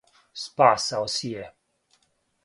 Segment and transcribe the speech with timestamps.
[0.43, 1.43] Спасао си је.